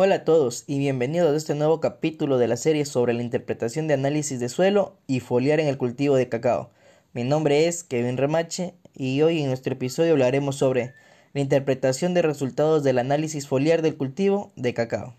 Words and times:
Hola 0.00 0.14
a 0.14 0.24
todos 0.24 0.62
y 0.68 0.78
bienvenidos 0.78 1.32
a 1.32 1.36
este 1.36 1.56
nuevo 1.56 1.80
capítulo 1.80 2.38
de 2.38 2.46
la 2.46 2.56
serie 2.56 2.84
sobre 2.84 3.14
la 3.14 3.22
interpretación 3.24 3.88
de 3.88 3.94
análisis 3.94 4.38
de 4.38 4.48
suelo 4.48 4.96
y 5.08 5.18
foliar 5.18 5.58
en 5.58 5.66
el 5.66 5.76
cultivo 5.76 6.14
de 6.14 6.28
cacao. 6.28 6.70
Mi 7.14 7.24
nombre 7.24 7.66
es 7.66 7.82
Kevin 7.82 8.16
Remache 8.16 8.74
y 8.94 9.22
hoy 9.22 9.40
en 9.40 9.48
nuestro 9.48 9.72
episodio 9.72 10.12
hablaremos 10.12 10.54
sobre 10.54 10.94
la 11.32 11.40
interpretación 11.40 12.14
de 12.14 12.22
resultados 12.22 12.84
del 12.84 13.00
análisis 13.00 13.48
foliar 13.48 13.82
del 13.82 13.96
cultivo 13.96 14.52
de 14.54 14.72
cacao. 14.72 15.16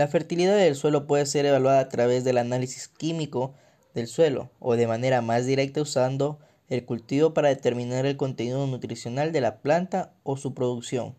La 0.00 0.08
fertilidad 0.08 0.56
del 0.56 0.76
suelo 0.76 1.06
puede 1.06 1.26
ser 1.26 1.44
evaluada 1.44 1.80
a 1.80 1.90
través 1.90 2.24
del 2.24 2.38
análisis 2.38 2.88
químico 2.88 3.52
del 3.92 4.06
suelo 4.06 4.50
o 4.58 4.74
de 4.74 4.86
manera 4.86 5.20
más 5.20 5.44
directa 5.44 5.82
usando 5.82 6.38
el 6.70 6.86
cultivo 6.86 7.34
para 7.34 7.50
determinar 7.50 8.06
el 8.06 8.16
contenido 8.16 8.66
nutricional 8.66 9.30
de 9.30 9.42
la 9.42 9.58
planta 9.58 10.14
o 10.22 10.38
su 10.38 10.54
producción. 10.54 11.16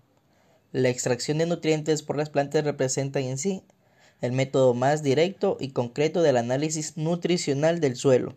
La 0.72 0.90
extracción 0.90 1.38
de 1.38 1.46
nutrientes 1.46 2.02
por 2.02 2.18
las 2.18 2.32
plantas 2.32 2.64
representa 2.64 3.20
en 3.20 3.38
sí 3.38 3.62
el 4.20 4.32
método 4.32 4.74
más 4.74 5.04
directo 5.04 5.58
y 5.60 5.74
concreto 5.74 6.24
del 6.24 6.38
análisis 6.38 6.98
nutricional 6.98 7.82
del 7.82 7.96
suelo 7.96 8.36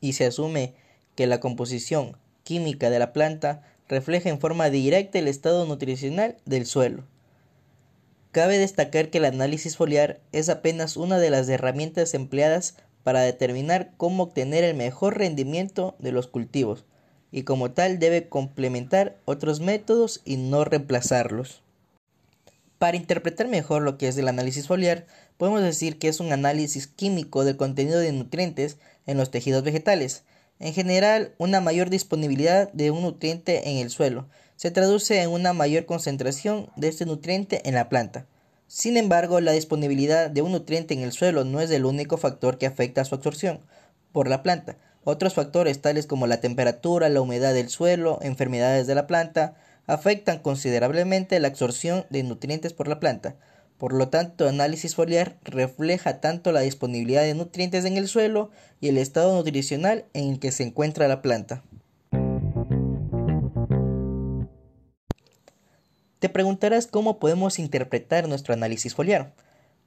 y 0.00 0.14
se 0.14 0.24
asume 0.24 0.76
que 1.14 1.26
la 1.26 1.40
composición 1.40 2.16
química 2.42 2.88
de 2.88 3.00
la 3.00 3.12
planta 3.12 3.64
refleja 3.86 4.30
en 4.30 4.40
forma 4.40 4.70
directa 4.70 5.18
el 5.18 5.28
estado 5.28 5.66
nutricional 5.66 6.38
del 6.46 6.64
suelo. 6.64 7.04
Cabe 8.36 8.58
destacar 8.58 9.08
que 9.08 9.16
el 9.16 9.24
análisis 9.24 9.78
foliar 9.78 10.20
es 10.30 10.50
apenas 10.50 10.98
una 10.98 11.18
de 11.18 11.30
las 11.30 11.48
herramientas 11.48 12.12
empleadas 12.12 12.74
para 13.02 13.22
determinar 13.22 13.92
cómo 13.96 14.24
obtener 14.24 14.62
el 14.62 14.76
mejor 14.76 15.16
rendimiento 15.16 15.96
de 16.00 16.12
los 16.12 16.26
cultivos 16.26 16.84
y 17.32 17.44
como 17.44 17.70
tal 17.70 17.98
debe 17.98 18.28
complementar 18.28 19.16
otros 19.24 19.60
métodos 19.60 20.20
y 20.26 20.36
no 20.36 20.66
reemplazarlos. 20.66 21.62
Para 22.76 22.98
interpretar 22.98 23.48
mejor 23.48 23.80
lo 23.80 23.96
que 23.96 24.06
es 24.06 24.18
el 24.18 24.28
análisis 24.28 24.66
foliar, 24.66 25.06
podemos 25.38 25.62
decir 25.62 25.98
que 25.98 26.08
es 26.08 26.20
un 26.20 26.30
análisis 26.30 26.86
químico 26.88 27.42
del 27.42 27.56
contenido 27.56 28.00
de 28.00 28.12
nutrientes 28.12 28.76
en 29.06 29.16
los 29.16 29.30
tejidos 29.30 29.62
vegetales. 29.62 30.24
En 30.58 30.74
general, 30.74 31.32
una 31.38 31.62
mayor 31.62 31.88
disponibilidad 31.88 32.70
de 32.74 32.90
un 32.90 33.00
nutriente 33.00 33.70
en 33.70 33.78
el 33.78 33.88
suelo 33.88 34.28
se 34.56 34.70
traduce 34.70 35.22
en 35.22 35.30
una 35.30 35.52
mayor 35.52 35.86
concentración 35.86 36.70
de 36.76 36.88
este 36.88 37.06
nutriente 37.06 37.68
en 37.68 37.74
la 37.74 37.88
planta. 37.88 38.26
Sin 38.66 38.96
embargo, 38.96 39.40
la 39.40 39.52
disponibilidad 39.52 40.28
de 40.28 40.42
un 40.42 40.52
nutriente 40.52 40.94
en 40.94 41.02
el 41.02 41.12
suelo 41.12 41.44
no 41.44 41.60
es 41.60 41.70
el 41.70 41.84
único 41.84 42.16
factor 42.16 42.58
que 42.58 42.66
afecta 42.66 43.02
a 43.02 43.04
su 43.04 43.14
absorción 43.14 43.60
por 44.12 44.28
la 44.28 44.42
planta. 44.42 44.76
Otros 45.04 45.34
factores 45.34 45.80
tales 45.80 46.06
como 46.06 46.26
la 46.26 46.40
temperatura, 46.40 47.08
la 47.08 47.20
humedad 47.20 47.54
del 47.54 47.68
suelo, 47.68 48.18
enfermedades 48.22 48.88
de 48.88 48.96
la 48.96 49.06
planta, 49.06 49.54
afectan 49.86 50.40
considerablemente 50.40 51.38
la 51.38 51.48
absorción 51.48 52.06
de 52.10 52.24
nutrientes 52.24 52.72
por 52.72 52.88
la 52.88 52.98
planta. 52.98 53.36
Por 53.78 53.92
lo 53.92 54.08
tanto, 54.08 54.48
análisis 54.48 54.94
foliar 54.94 55.36
refleja 55.44 56.20
tanto 56.20 56.50
la 56.50 56.60
disponibilidad 56.60 57.22
de 57.22 57.34
nutrientes 57.34 57.84
en 57.84 57.96
el 57.96 58.08
suelo 58.08 58.50
y 58.80 58.88
el 58.88 58.98
estado 58.98 59.36
nutricional 59.36 60.06
en 60.14 60.30
el 60.30 60.38
que 60.40 60.50
se 60.50 60.64
encuentra 60.64 61.08
la 61.08 61.22
planta. 61.22 61.62
Te 66.18 66.30
preguntarás 66.30 66.86
cómo 66.86 67.18
podemos 67.18 67.58
interpretar 67.58 68.26
nuestro 68.26 68.54
análisis 68.54 68.94
foliar. 68.94 69.34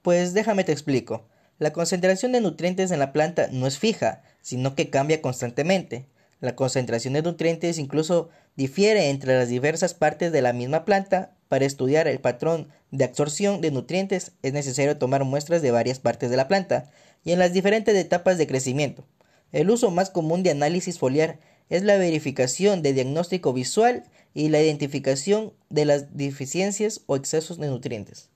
Pues 0.04 0.34
déjame 0.34 0.64
te 0.64 0.72
explico. 0.72 1.26
La 1.58 1.74
concentración 1.74 2.32
de 2.32 2.42
nutrientes 2.42 2.92
en 2.92 3.00
la 3.00 3.12
planta 3.12 3.48
no 3.52 3.66
es 3.66 3.80
fija, 3.80 4.22
sino 4.42 4.76
que 4.76 4.90
cambia 4.90 5.22
constantemente. 5.22 6.06
La 6.40 6.56
concentración 6.56 7.16
de 7.16 7.24
nutrientes 7.24 7.80
incluso 7.80 8.30
difiere 8.56 9.10
entre 9.10 9.38
las 9.38 9.50
diversas 9.50 9.94
partes 9.94 10.32
de 10.32 10.42
la 10.42 10.54
misma 10.54 10.86
planta. 10.86 11.36
Para 11.48 11.66
estudiar 11.66 12.08
el 12.08 12.20
patrón 12.20 12.70
de 12.92 13.06
absorción 13.06 13.60
de 13.60 13.72
nutrientes 13.72 14.34
es 14.44 14.54
necesario 14.54 14.98
tomar 14.98 15.24
muestras 15.24 15.64
de 15.64 15.72
varias 15.72 15.98
partes 15.98 16.30
de 16.30 16.38
la 16.38 16.48
planta 16.48 16.92
y 17.24 17.32
en 17.32 17.40
las 17.40 17.54
diferentes 17.54 17.96
etapas 17.96 18.38
de 18.38 18.46
crecimiento. 18.46 19.04
El 19.52 19.72
uso 19.72 19.90
más 19.90 20.12
común 20.12 20.44
de 20.44 20.52
análisis 20.52 21.00
foliar 21.00 21.40
es 21.70 21.84
la 21.84 21.98
verificación 21.98 22.84
de 22.84 22.94
diagnóstico 22.94 23.52
visual 23.52 24.04
y 24.34 24.50
la 24.50 24.62
identificación 24.62 25.54
de 25.70 25.86
las 25.86 26.16
deficiencias 26.16 27.02
o 27.06 27.16
excesos 27.16 27.58
de 27.60 27.68
nutrientes. 27.68 28.30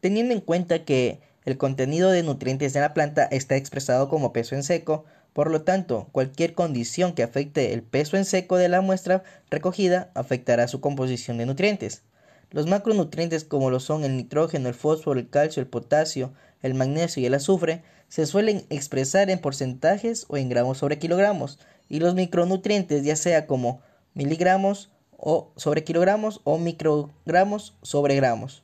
Teniendo 0.00 0.34
en 0.34 0.40
cuenta 0.40 0.84
que 0.84 1.20
el 1.44 1.58
contenido 1.58 2.10
de 2.10 2.22
nutrientes 2.22 2.72
de 2.72 2.80
la 2.80 2.94
planta 2.94 3.24
está 3.24 3.56
expresado 3.56 4.08
como 4.08 4.32
peso 4.32 4.54
en 4.54 4.62
seco, 4.62 5.04
por 5.32 5.50
lo 5.50 5.62
tanto, 5.62 6.08
cualquier 6.12 6.54
condición 6.54 7.14
que 7.14 7.22
afecte 7.22 7.72
el 7.72 7.82
peso 7.82 8.16
en 8.16 8.24
seco 8.24 8.56
de 8.56 8.68
la 8.68 8.80
muestra 8.80 9.22
recogida 9.50 10.10
afectará 10.14 10.68
su 10.68 10.80
composición 10.80 11.38
de 11.38 11.46
nutrientes. 11.46 12.02
Los 12.50 12.66
macronutrientes 12.66 13.44
como 13.44 13.70
lo 13.70 13.80
son 13.80 14.04
el 14.04 14.16
nitrógeno, 14.16 14.68
el 14.68 14.74
fósforo, 14.74 15.18
el 15.18 15.30
calcio, 15.30 15.62
el 15.62 15.68
potasio, 15.68 16.32
el 16.60 16.74
magnesio 16.74 17.22
y 17.22 17.26
el 17.26 17.34
azufre 17.34 17.82
se 18.08 18.26
suelen 18.26 18.66
expresar 18.68 19.30
en 19.30 19.38
porcentajes 19.38 20.26
o 20.28 20.36
en 20.36 20.50
gramos 20.50 20.78
sobre 20.78 20.98
kilogramos 20.98 21.58
y 21.88 22.00
los 22.00 22.14
micronutrientes 22.14 23.04
ya 23.04 23.16
sea 23.16 23.46
como 23.46 23.80
miligramos 24.14 24.90
o 25.16 25.52
sobre 25.56 25.84
kilogramos 25.84 26.40
o 26.44 26.58
microgramos 26.58 27.74
sobre 27.82 28.16
gramos. 28.16 28.62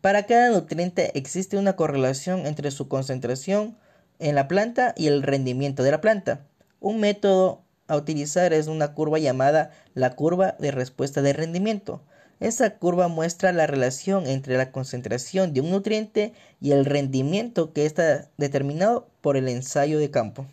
Para 0.00 0.24
cada 0.26 0.50
nutriente 0.50 1.16
existe 1.18 1.56
una 1.56 1.76
correlación 1.76 2.46
entre 2.46 2.70
su 2.70 2.88
concentración 2.88 3.76
en 4.18 4.34
la 4.34 4.48
planta 4.48 4.94
y 4.96 5.08
el 5.08 5.22
rendimiento 5.22 5.82
de 5.82 5.90
la 5.90 6.00
planta. 6.00 6.46
Un 6.80 7.00
método 7.00 7.62
a 7.88 7.96
utilizar 7.96 8.52
es 8.52 8.68
una 8.68 8.94
curva 8.94 9.18
llamada 9.18 9.70
la 9.94 10.14
curva 10.14 10.56
de 10.58 10.70
respuesta 10.70 11.22
de 11.22 11.32
rendimiento. 11.32 12.02
Esa 12.40 12.78
curva 12.78 13.06
muestra 13.06 13.52
la 13.52 13.68
relación 13.68 14.26
entre 14.26 14.56
la 14.56 14.72
concentración 14.72 15.52
de 15.52 15.60
un 15.60 15.70
nutriente 15.70 16.32
y 16.60 16.72
el 16.72 16.84
rendimiento 16.84 17.72
que 17.72 17.86
está 17.86 18.28
determinado 18.36 19.08
por 19.20 19.36
el 19.36 19.48
ensayo 19.48 19.98
de 19.98 20.10
campo. 20.10 20.46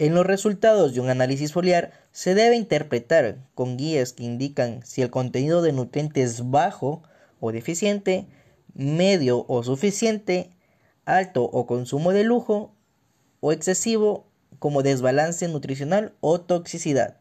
En 0.00 0.14
los 0.14 0.26
resultados 0.26 0.94
de 0.94 1.00
un 1.00 1.10
análisis 1.10 1.52
foliar 1.52 1.92
se 2.18 2.34
debe 2.34 2.56
interpretar 2.56 3.38
con 3.54 3.76
guías 3.76 4.12
que 4.12 4.24
indican 4.24 4.84
si 4.84 5.02
el 5.02 5.10
contenido 5.10 5.62
de 5.62 5.70
nutrientes 5.70 6.30
es 6.32 6.50
bajo 6.50 7.04
o 7.38 7.52
deficiente, 7.52 8.26
medio 8.74 9.44
o 9.46 9.62
suficiente, 9.62 10.50
alto 11.04 11.44
o 11.44 11.68
consumo 11.68 12.12
de 12.12 12.24
lujo 12.24 12.74
o 13.38 13.52
excesivo 13.52 14.26
como 14.58 14.82
desbalance 14.82 15.46
nutricional 15.46 16.12
o 16.18 16.40
toxicidad. 16.40 17.18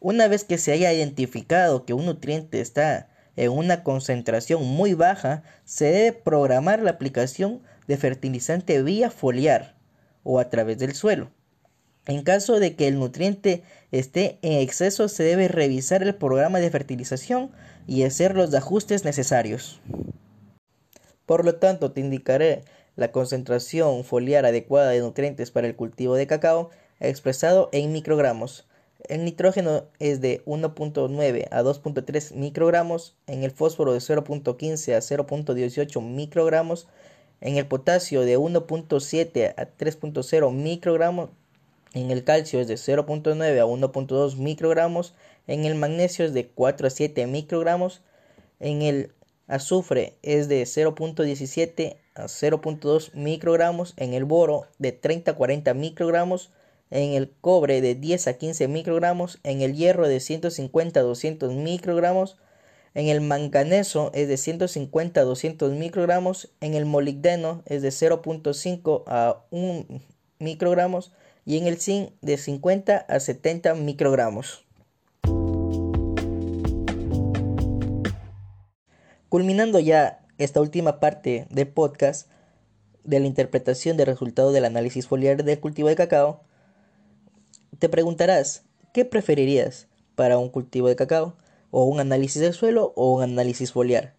Una 0.00 0.28
vez 0.28 0.44
que 0.44 0.58
se 0.58 0.72
haya 0.72 0.92
identificado 0.92 1.86
que 1.86 1.94
un 1.94 2.04
nutriente 2.04 2.60
está 2.60 3.08
en 3.36 3.52
una 3.52 3.82
concentración 3.82 4.66
muy 4.66 4.92
baja, 4.92 5.44
se 5.64 5.86
debe 5.86 6.12
programar 6.12 6.82
la 6.82 6.90
aplicación 6.90 7.62
de 7.88 7.96
fertilizante 7.96 8.82
vía 8.82 9.10
foliar 9.10 9.76
o 10.24 10.40
a 10.40 10.50
través 10.50 10.76
del 10.76 10.94
suelo. 10.94 11.30
En 12.06 12.22
caso 12.22 12.60
de 12.60 12.76
que 12.76 12.86
el 12.86 12.98
nutriente 12.98 13.62
esté 13.90 14.38
en 14.42 14.60
exceso, 14.60 15.08
se 15.08 15.22
debe 15.22 15.48
revisar 15.48 16.02
el 16.02 16.14
programa 16.14 16.60
de 16.60 16.70
fertilización 16.70 17.50
y 17.86 18.02
hacer 18.02 18.34
los 18.34 18.52
ajustes 18.54 19.04
necesarios. 19.04 19.80
Por 21.24 21.46
lo 21.46 21.54
tanto, 21.54 21.92
te 21.92 22.00
indicaré 22.00 22.64
la 22.96 23.10
concentración 23.10 24.04
foliar 24.04 24.44
adecuada 24.44 24.90
de 24.90 25.00
nutrientes 25.00 25.50
para 25.50 25.66
el 25.66 25.76
cultivo 25.76 26.14
de 26.14 26.26
cacao 26.26 26.70
expresado 27.00 27.70
en 27.72 27.92
microgramos. 27.92 28.66
El 29.08 29.24
nitrógeno 29.24 29.84
es 29.98 30.20
de 30.20 30.42
1.9 30.44 31.48
a 31.50 31.62
2.3 31.62 32.34
microgramos, 32.34 33.16
en 33.26 33.42
el 33.42 33.50
fósforo 33.50 33.92
de 33.92 33.98
0.15 33.98 34.94
a 34.94 34.98
0.18 34.98 36.02
microgramos, 36.02 36.86
en 37.40 37.56
el 37.56 37.66
potasio 37.66 38.22
de 38.22 38.38
1.7 38.38 39.54
a 39.56 39.68
3.0 39.76 40.52
microgramos 40.52 41.30
en 41.94 42.10
el 42.10 42.24
calcio 42.24 42.60
es 42.60 42.66
de 42.66 42.74
0.9 42.74 43.60
a 43.60 43.64
1.2 43.64 44.36
microgramos. 44.36 45.14
En 45.46 45.64
el 45.64 45.76
magnesio 45.76 46.24
es 46.24 46.34
de 46.34 46.48
4 46.48 46.88
a 46.88 46.90
7 46.90 47.26
microgramos. 47.28 48.02
En 48.58 48.82
el 48.82 49.12
azufre 49.46 50.14
es 50.22 50.48
de 50.48 50.64
0.17 50.64 51.96
a 52.16 52.24
0.2 52.24 53.14
microgramos. 53.14 53.94
En 53.96 54.12
el 54.12 54.24
boro 54.24 54.66
de 54.78 54.90
30 54.90 55.30
a 55.30 55.34
40 55.34 55.72
microgramos. 55.74 56.50
En 56.90 57.12
el 57.12 57.30
cobre 57.40 57.80
de 57.80 57.94
10 57.94 58.26
a 58.26 58.38
15 58.38 58.66
microgramos. 58.66 59.38
En 59.44 59.62
el 59.62 59.76
hierro 59.76 60.08
de 60.08 60.18
150 60.18 60.98
a 60.98 61.02
200 61.04 61.52
microgramos. 61.52 62.38
En 62.94 63.06
el 63.06 63.20
manganeso 63.20 64.10
es 64.14 64.26
de 64.26 64.36
150 64.36 65.20
a 65.20 65.24
200 65.24 65.70
microgramos. 65.72 66.50
En 66.60 66.74
el 66.74 66.86
molibdeno 66.86 67.62
es 67.66 67.82
de 67.82 67.90
0.5 67.90 69.04
a 69.06 69.44
1 69.50 69.86
microgramos 70.40 71.12
y 71.44 71.58
en 71.58 71.66
el 71.66 71.78
zinc 71.78 72.10
de 72.20 72.36
50 72.36 72.96
a 72.96 73.20
70 73.20 73.74
microgramos. 73.74 74.64
Culminando 79.28 79.80
ya 79.80 80.24
esta 80.38 80.60
última 80.60 81.00
parte 81.00 81.46
del 81.50 81.68
podcast, 81.68 82.28
de 83.04 83.20
la 83.20 83.26
interpretación 83.26 83.96
del 83.96 84.06
resultado 84.06 84.52
del 84.52 84.64
análisis 84.64 85.06
foliar 85.06 85.44
del 85.44 85.60
cultivo 85.60 85.88
de 85.88 85.96
cacao, 85.96 86.40
te 87.78 87.88
preguntarás, 87.88 88.62
¿qué 88.92 89.04
preferirías 89.04 89.88
para 90.14 90.38
un 90.38 90.48
cultivo 90.48 90.88
de 90.88 90.96
cacao? 90.96 91.36
¿O 91.70 91.84
un 91.84 92.00
análisis 92.00 92.40
del 92.40 92.54
suelo 92.54 92.92
o 92.96 93.14
un 93.14 93.22
análisis 93.22 93.72
foliar? 93.72 94.14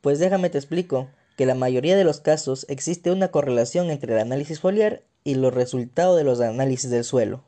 Pues 0.00 0.18
déjame 0.18 0.50
te 0.50 0.58
explico 0.58 1.08
que 1.36 1.46
la 1.46 1.54
mayoría 1.54 1.96
de 1.96 2.04
los 2.04 2.20
casos 2.20 2.66
existe 2.68 3.10
una 3.10 3.28
correlación 3.28 3.90
entre 3.90 4.12
el 4.12 4.20
análisis 4.20 4.60
foliar 4.60 5.02
y 5.28 5.34
los 5.34 5.52
resultados 5.52 6.16
de 6.16 6.24
los 6.24 6.40
análisis 6.40 6.88
del 6.88 7.04
suelo. 7.04 7.44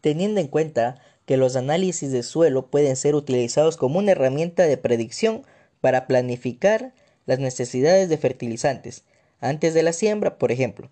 Teniendo 0.00 0.40
en 0.40 0.48
cuenta 0.48 1.00
que 1.24 1.36
los 1.36 1.54
análisis 1.54 2.10
de 2.10 2.24
suelo 2.24 2.66
pueden 2.66 2.96
ser 2.96 3.14
utilizados 3.14 3.76
como 3.76 4.00
una 4.00 4.10
herramienta 4.10 4.64
de 4.64 4.76
predicción 4.76 5.44
para 5.80 6.08
planificar 6.08 6.92
las 7.26 7.38
necesidades 7.38 8.08
de 8.08 8.18
fertilizantes 8.18 9.04
antes 9.40 9.72
de 9.72 9.84
la 9.84 9.92
siembra, 9.92 10.36
por 10.36 10.50
ejemplo, 10.50 10.90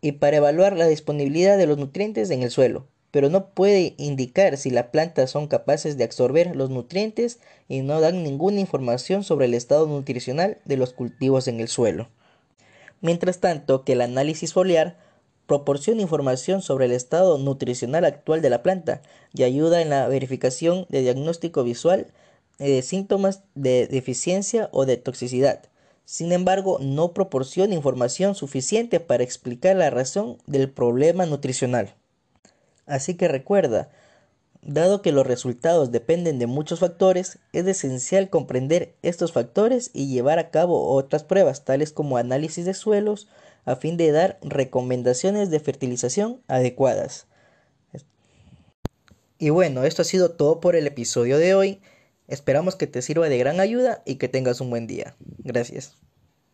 y 0.00 0.12
para 0.12 0.36
evaluar 0.36 0.76
la 0.76 0.86
disponibilidad 0.86 1.58
de 1.58 1.66
los 1.66 1.76
nutrientes 1.76 2.30
en 2.30 2.44
el 2.44 2.52
suelo, 2.52 2.86
pero 3.10 3.28
no 3.28 3.50
puede 3.50 3.96
indicar 3.98 4.56
si 4.56 4.70
las 4.70 4.86
plantas 4.86 5.32
son 5.32 5.48
capaces 5.48 5.96
de 5.96 6.04
absorber 6.04 6.54
los 6.54 6.70
nutrientes 6.70 7.40
y 7.66 7.80
no 7.80 8.00
dan 8.00 8.22
ninguna 8.22 8.60
información 8.60 9.24
sobre 9.24 9.46
el 9.46 9.54
estado 9.54 9.88
nutricional 9.88 10.58
de 10.66 10.76
los 10.76 10.92
cultivos 10.92 11.48
en 11.48 11.58
el 11.58 11.66
suelo. 11.66 12.10
Mientras 13.00 13.40
tanto, 13.40 13.84
que 13.84 13.94
el 13.94 14.02
análisis 14.02 14.52
foliar 14.52 15.04
proporciona 15.46 16.02
información 16.02 16.62
sobre 16.62 16.86
el 16.86 16.92
estado 16.92 17.38
nutricional 17.38 18.04
actual 18.04 18.42
de 18.42 18.50
la 18.50 18.62
planta 18.62 19.02
y 19.32 19.44
ayuda 19.44 19.80
en 19.80 19.90
la 19.90 20.08
verificación 20.08 20.86
de 20.88 21.02
diagnóstico 21.02 21.62
visual 21.62 22.08
de 22.58 22.82
síntomas 22.82 23.42
de 23.54 23.86
deficiencia 23.86 24.68
o 24.72 24.86
de 24.86 24.96
toxicidad. 24.96 25.62
Sin 26.04 26.32
embargo, 26.32 26.78
no 26.80 27.12
proporciona 27.12 27.74
información 27.74 28.34
suficiente 28.34 29.00
para 29.00 29.24
explicar 29.24 29.76
la 29.76 29.90
razón 29.90 30.38
del 30.46 30.70
problema 30.70 31.26
nutricional. 31.26 31.94
Así 32.86 33.14
que 33.14 33.26
recuerda, 33.26 33.90
dado 34.62 35.02
que 35.02 35.12
los 35.12 35.26
resultados 35.26 35.90
dependen 35.90 36.38
de 36.38 36.46
muchos 36.46 36.80
factores, 36.80 37.38
es 37.52 37.66
esencial 37.66 38.30
comprender 38.30 38.94
estos 39.02 39.32
factores 39.32 39.90
y 39.92 40.06
llevar 40.06 40.38
a 40.38 40.50
cabo 40.50 40.94
otras 40.94 41.24
pruebas, 41.24 41.64
tales 41.64 41.92
como 41.92 42.16
análisis 42.16 42.64
de 42.64 42.74
suelos, 42.74 43.28
a 43.66 43.76
fin 43.76 43.98
de 43.98 44.12
dar 44.12 44.38
recomendaciones 44.42 45.50
de 45.50 45.60
fertilización 45.60 46.40
adecuadas. 46.48 47.26
Y 49.38 49.50
bueno, 49.50 49.84
esto 49.84 50.00
ha 50.00 50.06
sido 50.06 50.30
todo 50.30 50.60
por 50.60 50.76
el 50.76 50.86
episodio 50.86 51.36
de 51.36 51.54
hoy. 51.54 51.80
Esperamos 52.26 52.74
que 52.76 52.86
te 52.86 53.02
sirva 53.02 53.28
de 53.28 53.36
gran 53.36 53.60
ayuda 53.60 54.02
y 54.06 54.14
que 54.14 54.28
tengas 54.28 54.62
un 54.62 54.70
buen 54.70 54.86
día. 54.86 55.14
Gracias. 55.38 55.98